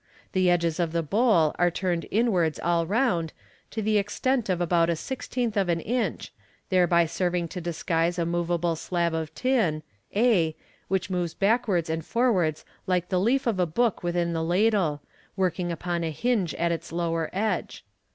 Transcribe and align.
The 0.31 0.49
edges 0.49 0.79
of 0.79 0.93
the 0.93 1.03
bowl 1.03 1.53
are 1.59 1.69
turned 1.69 2.07
inwards 2.09 2.59
all 2.59 2.87
round 2.87 3.33
to 3.69 3.83
the 3.83 3.99
extent 3.99 4.49
of 4.49 4.59
about 4.59 4.89
a 4.89 4.95
sixteenth 4.95 5.55
of 5.55 5.69
an 5.69 5.79
inch, 5.79 6.33
thereby 6.69 7.05
serving 7.05 7.49
to 7.49 7.61
disguise 7.61 8.17
a 8.17 8.25
moveable 8.25 8.75
slab 8.75 9.13
of 9.13 9.31
tin, 9.35 9.83
a, 10.15 10.55
which 10.87 11.11
moves 11.11 11.35
backwards 11.35 11.87
and 11.87 12.03
forwards 12.03 12.65
like 12.87 13.09
the 13.09 13.19
leaf 13.19 13.45
of 13.45 13.59
a 13.59 13.67
book 13.67 14.01
within 14.01 14.33
the 14.33 14.43
ladle, 14.43 15.03
working 15.35 15.71
upon 15.71 16.03
a 16.03 16.09
hinge 16.09 16.55
at 16.55 16.71
its 16.71 16.91
lower 16.91 17.29
edge. 17.31 17.85